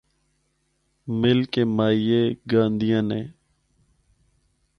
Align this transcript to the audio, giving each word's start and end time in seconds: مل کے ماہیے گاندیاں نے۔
مل 1.21 1.39
کے 1.53 1.63
ماہیے 1.75 2.21
گاندیاں 2.51 3.01
نے۔ 3.11 3.21